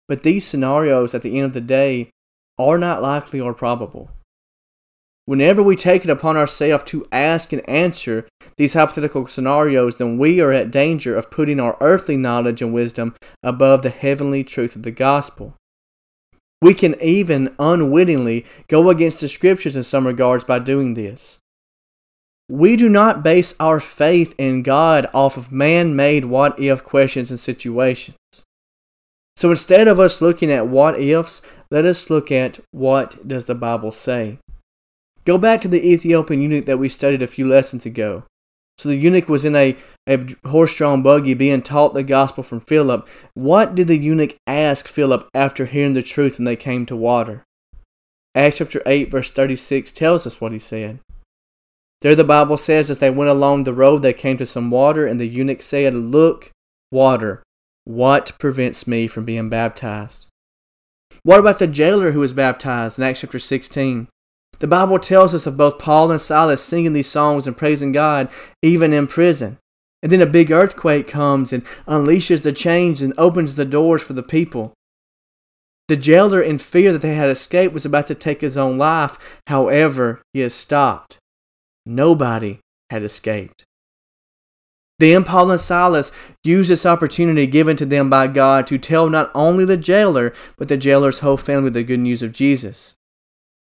But 0.07 0.23
these 0.23 0.45
scenarios 0.45 1.15
at 1.15 1.21
the 1.21 1.37
end 1.37 1.45
of 1.45 1.53
the 1.53 1.61
day 1.61 2.09
are 2.59 2.77
not 2.77 3.01
likely 3.01 3.39
or 3.39 3.53
probable. 3.53 4.11
Whenever 5.25 5.61
we 5.61 5.75
take 5.75 6.03
it 6.03 6.09
upon 6.09 6.35
ourselves 6.35 6.83
to 6.85 7.05
ask 7.11 7.53
and 7.53 7.67
answer 7.69 8.27
these 8.57 8.73
hypothetical 8.73 9.27
scenarios, 9.27 9.97
then 9.97 10.17
we 10.17 10.41
are 10.41 10.51
at 10.51 10.71
danger 10.71 11.15
of 11.15 11.31
putting 11.31 11.59
our 11.59 11.77
earthly 11.79 12.17
knowledge 12.17 12.61
and 12.61 12.73
wisdom 12.73 13.15
above 13.43 13.81
the 13.83 13.89
heavenly 13.89 14.43
truth 14.43 14.75
of 14.75 14.83
the 14.83 14.91
gospel. 14.91 15.55
We 16.61 16.73
can 16.73 16.95
even 17.01 17.55
unwittingly 17.57 18.45
go 18.67 18.89
against 18.89 19.21
the 19.21 19.27
scriptures 19.27 19.75
in 19.75 19.83
some 19.83 20.05
regards 20.05 20.43
by 20.43 20.59
doing 20.59 20.93
this. 20.93 21.39
We 22.49 22.75
do 22.75 22.89
not 22.89 23.23
base 23.23 23.55
our 23.59 23.79
faith 23.79 24.35
in 24.37 24.61
God 24.61 25.07
off 25.13 25.37
of 25.37 25.51
man 25.51 25.95
made 25.95 26.25
what 26.25 26.59
if 26.59 26.83
questions 26.83 27.31
and 27.31 27.39
situations. 27.39 28.17
So 29.37 29.49
instead 29.49 29.87
of 29.87 29.99
us 29.99 30.21
looking 30.21 30.51
at 30.51 30.67
what 30.67 30.99
ifs, 30.99 31.41
let 31.71 31.85
us 31.85 32.09
look 32.09 32.31
at 32.31 32.59
what 32.71 33.27
does 33.27 33.45
the 33.45 33.55
Bible 33.55 33.91
say. 33.91 34.37
Go 35.31 35.37
back 35.37 35.61
to 35.61 35.69
the 35.69 35.89
Ethiopian 35.89 36.41
eunuch 36.41 36.65
that 36.65 36.77
we 36.77 36.89
studied 36.89 37.21
a 37.21 37.25
few 37.25 37.47
lessons 37.47 37.85
ago. 37.85 38.23
So 38.77 38.89
the 38.89 38.97
eunuch 38.97 39.29
was 39.29 39.45
in 39.45 39.55
a, 39.55 39.77
a 40.05 40.19
horse 40.49 40.75
drawn 40.75 41.01
buggy 41.01 41.33
being 41.33 41.61
taught 41.61 41.93
the 41.93 42.03
gospel 42.03 42.43
from 42.43 42.59
Philip. 42.59 43.07
What 43.33 43.73
did 43.73 43.87
the 43.87 43.97
eunuch 43.97 44.35
ask 44.45 44.89
Philip 44.89 45.29
after 45.33 45.67
hearing 45.67 45.93
the 45.93 46.03
truth 46.03 46.37
when 46.37 46.43
they 46.43 46.57
came 46.57 46.85
to 46.85 46.97
water? 46.97 47.45
Acts 48.35 48.57
chapter 48.57 48.81
8, 48.85 49.09
verse 49.09 49.31
36 49.31 49.93
tells 49.93 50.27
us 50.27 50.41
what 50.41 50.51
he 50.51 50.59
said. 50.59 50.99
There 52.01 52.13
the 52.13 52.25
Bible 52.25 52.57
says, 52.57 52.89
as 52.89 52.97
they 52.97 53.09
went 53.09 53.31
along 53.31 53.63
the 53.63 53.73
road, 53.73 53.99
they 53.99 54.11
came 54.11 54.35
to 54.35 54.45
some 54.45 54.69
water, 54.69 55.07
and 55.07 55.17
the 55.17 55.27
eunuch 55.27 55.61
said, 55.61 55.95
Look, 55.95 56.51
water, 56.91 57.41
what 57.85 58.33
prevents 58.37 58.85
me 58.85 59.07
from 59.07 59.23
being 59.23 59.47
baptized? 59.47 60.27
What 61.23 61.39
about 61.39 61.59
the 61.59 61.67
jailer 61.67 62.11
who 62.11 62.19
was 62.19 62.33
baptized 62.33 62.99
in 62.99 63.05
Acts 63.05 63.21
chapter 63.21 63.39
16? 63.39 64.09
The 64.61 64.67
Bible 64.67 64.99
tells 64.99 65.33
us 65.33 65.47
of 65.47 65.57
both 65.57 65.79
Paul 65.79 66.11
and 66.11 66.21
Silas 66.21 66.63
singing 66.63 66.93
these 66.93 67.09
songs 67.09 67.47
and 67.47 67.57
praising 67.57 67.91
God, 67.91 68.29
even 68.61 68.93
in 68.93 69.07
prison. 69.07 69.57
And 70.03 70.11
then 70.11 70.21
a 70.21 70.27
big 70.27 70.51
earthquake 70.51 71.07
comes 71.07 71.51
and 71.51 71.65
unleashes 71.87 72.43
the 72.43 72.51
chains 72.51 73.01
and 73.01 73.15
opens 73.17 73.55
the 73.55 73.65
doors 73.65 74.03
for 74.03 74.13
the 74.13 74.21
people. 74.21 74.73
The 75.87 75.97
jailer, 75.97 76.43
in 76.43 76.59
fear 76.59 76.91
that 76.93 77.01
they 77.01 77.15
had 77.15 77.31
escaped, 77.31 77.73
was 77.73 77.87
about 77.87 78.05
to 78.07 78.15
take 78.15 78.41
his 78.41 78.55
own 78.55 78.77
life. 78.77 79.41
However, 79.47 80.21
he 80.31 80.41
is 80.41 80.53
stopped. 80.53 81.17
Nobody 81.83 82.59
had 82.91 83.01
escaped. 83.01 83.65
Then 84.99 85.23
Paul 85.23 85.49
and 85.49 85.59
Silas 85.59 86.11
used 86.43 86.69
this 86.69 86.85
opportunity 86.85 87.47
given 87.47 87.77
to 87.77 87.85
them 87.87 88.11
by 88.11 88.27
God 88.27 88.67
to 88.67 88.77
tell 88.77 89.09
not 89.09 89.31
only 89.33 89.65
the 89.65 89.75
jailer, 89.75 90.33
but 90.55 90.67
the 90.67 90.77
jailer's 90.77 91.19
whole 91.19 91.37
family 91.37 91.71
the 91.71 91.81
good 91.81 91.99
news 91.99 92.21
of 92.21 92.31
Jesus. 92.31 92.93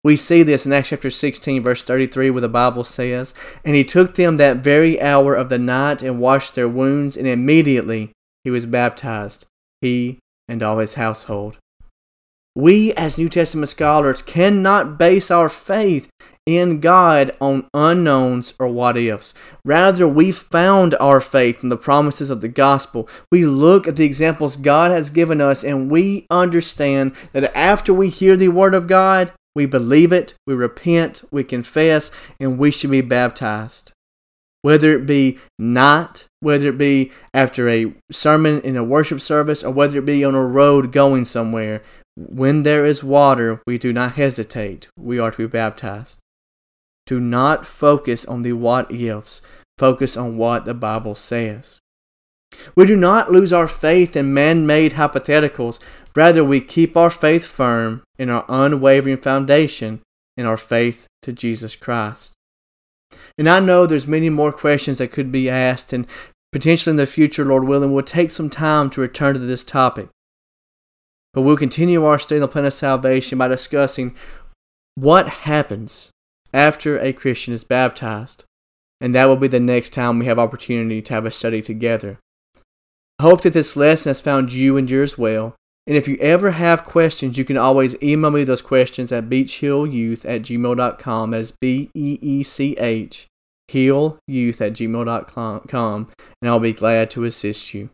We 0.05 0.17
see 0.17 0.43
this 0.43 0.67
in 0.67 0.71
Acts 0.71 0.89
chapter 0.89 1.09
16, 1.09 1.63
verse 1.63 1.81
33, 1.81 2.29
where 2.29 2.39
the 2.39 2.47
Bible 2.47 2.83
says, 2.83 3.33
And 3.63 3.75
he 3.75 3.83
took 3.83 4.13
them 4.13 4.37
that 4.37 4.57
very 4.57 5.01
hour 5.01 5.33
of 5.33 5.49
the 5.49 5.57
night 5.57 6.03
and 6.03 6.19
washed 6.19 6.53
their 6.53 6.69
wounds, 6.69 7.17
and 7.17 7.25
immediately 7.25 8.11
he 8.43 8.51
was 8.51 8.67
baptized, 8.67 9.47
he 9.81 10.19
and 10.47 10.61
all 10.61 10.77
his 10.77 10.93
household. 10.93 11.57
We, 12.53 12.93
as 12.93 13.17
New 13.17 13.29
Testament 13.29 13.69
scholars, 13.69 14.21
cannot 14.21 14.99
base 14.99 15.31
our 15.31 15.49
faith 15.49 16.07
in 16.45 16.81
God 16.81 17.35
on 17.41 17.67
unknowns 17.73 18.53
or 18.59 18.67
what 18.67 18.97
ifs. 18.97 19.33
Rather, 19.65 20.07
we 20.07 20.31
found 20.31 20.93
our 20.99 21.19
faith 21.19 21.63
in 21.63 21.69
the 21.69 21.77
promises 21.77 22.29
of 22.29 22.41
the 22.41 22.47
gospel. 22.47 23.09
We 23.31 23.47
look 23.47 23.87
at 23.87 23.95
the 23.95 24.05
examples 24.05 24.55
God 24.55 24.91
has 24.91 25.09
given 25.09 25.41
us 25.41 25.63
and 25.63 25.89
we 25.89 26.27
understand 26.29 27.15
that 27.33 27.57
after 27.57 27.91
we 27.91 28.09
hear 28.09 28.37
the 28.37 28.49
word 28.49 28.75
of 28.75 28.85
God, 28.85 29.33
we 29.55 29.65
believe 29.65 30.11
it, 30.11 30.35
we 30.45 30.53
repent, 30.53 31.23
we 31.31 31.43
confess, 31.43 32.11
and 32.39 32.59
we 32.59 32.71
should 32.71 32.91
be 32.91 33.01
baptized. 33.01 33.93
Whether 34.61 34.95
it 34.95 35.05
be 35.05 35.37
not, 35.57 36.25
whether 36.39 36.69
it 36.69 36.77
be 36.77 37.11
after 37.33 37.69
a 37.69 37.93
sermon 38.11 38.61
in 38.61 38.75
a 38.75 38.83
worship 38.83 39.21
service, 39.21 39.63
or 39.63 39.71
whether 39.71 39.99
it 39.99 40.05
be 40.05 40.25
on 40.25 40.35
a 40.35 40.45
road 40.45 40.91
going 40.91 41.25
somewhere, 41.25 41.81
when 42.17 42.63
there 42.63 42.85
is 42.85 43.03
water, 43.03 43.61
we 43.67 43.77
do 43.77 43.93
not 43.93 44.13
hesitate. 44.13 44.89
We 44.97 45.19
are 45.19 45.31
to 45.31 45.37
be 45.37 45.47
baptized. 45.47 46.19
Do 47.05 47.19
not 47.19 47.65
focus 47.65 48.25
on 48.25 48.41
the 48.41 48.53
what 48.53 48.91
ifs, 48.91 49.41
focus 49.77 50.17
on 50.17 50.37
what 50.37 50.65
the 50.65 50.73
Bible 50.73 51.15
says. 51.15 51.79
We 52.75 52.85
do 52.85 52.95
not 52.95 53.31
lose 53.31 53.53
our 53.53 53.67
faith 53.67 54.15
in 54.15 54.33
man 54.33 54.65
made 54.65 54.93
hypotheticals, 54.93 55.79
rather, 56.15 56.43
we 56.43 56.61
keep 56.61 56.95
our 56.95 57.09
faith 57.09 57.45
firm 57.45 58.03
in 58.17 58.29
our 58.29 58.45
unwavering 58.47 59.17
foundation 59.17 60.01
in 60.37 60.45
our 60.45 60.57
faith 60.57 61.07
to 61.21 61.31
Jesus 61.31 61.75
Christ. 61.75 62.33
And 63.37 63.49
I 63.49 63.59
know 63.59 63.85
there's 63.85 64.07
many 64.07 64.29
more 64.29 64.51
questions 64.51 64.97
that 64.97 65.11
could 65.11 65.31
be 65.31 65.49
asked, 65.49 65.93
and 65.93 66.07
potentially 66.51 66.91
in 66.91 66.97
the 66.97 67.05
future, 67.05 67.45
Lord 67.45 67.65
willing, 67.65 67.93
we'll 67.93 68.03
take 68.03 68.31
some 68.31 68.49
time 68.49 68.89
to 68.91 69.01
return 69.01 69.33
to 69.33 69.39
this 69.39 69.63
topic. 69.63 70.09
But 71.33 71.41
we'll 71.41 71.57
continue 71.57 72.05
our 72.05 72.17
study 72.17 72.37
on 72.37 72.41
the 72.41 72.47
plan 72.47 72.65
of 72.65 72.73
salvation 72.73 73.37
by 73.37 73.49
discussing 73.49 74.15
what 74.95 75.27
happens 75.27 76.09
after 76.53 76.97
a 76.97 77.11
Christian 77.11 77.53
is 77.53 77.65
baptized. 77.65 78.45
And 79.01 79.13
that 79.13 79.25
will 79.25 79.35
be 79.35 79.49
the 79.49 79.59
next 79.59 79.89
time 79.89 80.19
we 80.19 80.25
have 80.27 80.39
opportunity 80.39 81.01
to 81.01 81.13
have 81.13 81.25
a 81.25 81.31
study 81.31 81.61
together. 81.61 82.19
I 83.19 83.23
hope 83.23 83.41
that 83.41 83.53
this 83.53 83.75
lesson 83.75 84.11
has 84.11 84.21
found 84.21 84.53
you 84.53 84.77
and 84.77 84.89
yours 84.89 85.17
well. 85.17 85.55
And 85.87 85.95
if 85.95 86.07
you 86.07 86.17
ever 86.19 86.51
have 86.51 86.83
questions, 86.83 87.37
you 87.37 87.45
can 87.45 87.57
always 87.57 88.01
email 88.01 88.31
me 88.31 88.43
those 88.43 88.61
questions 88.61 89.11
at 89.11 89.29
beechhillyouth 89.29 90.25
at 90.25 90.41
gmail.com. 90.41 91.33
As 91.33 91.51
B 91.51 91.91
E 91.93 92.17
E 92.21 92.43
C 92.43 92.75
H, 92.77 93.27
hillyouth 93.71 94.61
at 94.61 94.73
gmail.com. 94.73 96.11
And 96.41 96.49
I'll 96.49 96.59
be 96.59 96.73
glad 96.73 97.11
to 97.11 97.23
assist 97.23 97.73
you. 97.73 97.89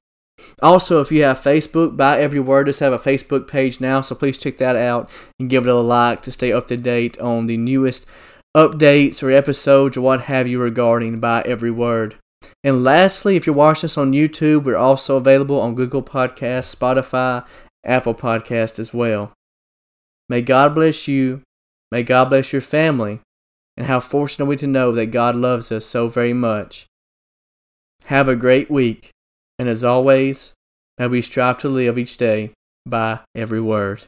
Also, 0.61 1.01
if 1.01 1.11
you 1.11 1.23
have 1.23 1.39
Facebook, 1.39 1.95
By 1.95 2.19
Every 2.19 2.39
Word 2.39 2.65
does 2.65 2.79
have 2.79 2.93
a 2.93 2.97
Facebook 2.97 3.47
page 3.47 3.79
now, 3.79 4.01
so 4.01 4.15
please 4.15 4.37
check 4.37 4.57
that 4.57 4.75
out 4.75 5.09
and 5.39 5.49
give 5.49 5.67
it 5.67 5.69
a 5.69 5.75
like 5.75 6.23
to 6.23 6.31
stay 6.31 6.51
up 6.51 6.67
to 6.67 6.77
date 6.77 7.19
on 7.19 7.45
the 7.45 7.57
newest 7.57 8.07
updates 8.55 9.21
or 9.21 9.31
episodes 9.31 9.97
or 9.97 10.01
what 10.01 10.21
have 10.23 10.47
you 10.47 10.59
regarding 10.59 11.19
By 11.19 11.41
Every 11.43 11.71
Word. 11.71 12.15
And 12.63 12.83
lastly, 12.83 13.35
if 13.35 13.45
you're 13.45 13.55
watching 13.55 13.87
us 13.87 13.97
on 13.97 14.13
YouTube, 14.13 14.63
we're 14.63 14.75
also 14.75 15.17
available 15.17 15.59
on 15.59 15.75
Google 15.75 16.03
Podcasts, 16.03 16.75
Spotify, 16.75 17.45
Apple 17.83 18.13
Podcast 18.13 18.79
as 18.79 18.93
well. 18.93 19.33
May 20.29 20.41
God 20.41 20.75
bless 20.75 21.07
you. 21.07 21.41
May 21.91 22.03
God 22.03 22.29
bless 22.29 22.53
your 22.53 22.61
family. 22.61 23.19
And 23.77 23.87
how 23.87 23.99
fortunate 23.99 24.45
are 24.45 24.49
we 24.49 24.55
to 24.57 24.67
know 24.67 24.91
that 24.91 25.07
God 25.07 25.35
loves 25.35 25.71
us 25.71 25.85
so 25.85 26.07
very 26.07 26.33
much 26.33 26.85
Have 28.05 28.27
a 28.27 28.35
great 28.35 28.69
week, 28.69 29.11
and 29.57 29.69
as 29.69 29.83
always, 29.83 30.53
may 30.97 31.07
we 31.07 31.21
strive 31.21 31.57
to 31.59 31.69
live 31.69 31.97
each 31.97 32.17
day 32.17 32.51
by 32.85 33.19
every 33.35 33.61
word. 33.61 34.03